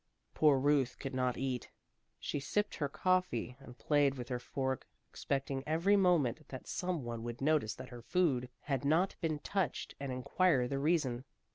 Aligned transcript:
Poor 0.33 0.57
Ruth 0.57 0.97
could 0.97 1.13
not 1.13 1.37
eat. 1.37 1.69
She 2.19 2.39
sipped 2.39 2.73
her 2.77 2.89
coffee 2.89 3.55
and 3.59 3.77
played 3.77 4.15
with 4.17 4.29
her 4.29 4.39
fork, 4.39 4.87
expecting 5.11 5.63
every 5.67 5.95
moment 5.95 6.47
that 6.47 6.67
some 6.67 7.03
one 7.03 7.21
would 7.21 7.39
notice 7.39 7.75
that 7.75 7.89
her 7.89 8.01
food 8.01 8.49
had 8.61 8.83
not 8.83 9.15
been 9.21 9.37
touched 9.37 9.93
and 9.99 10.11
inquire 10.11 10.67
the 10.67 10.79
reason. 10.79 11.23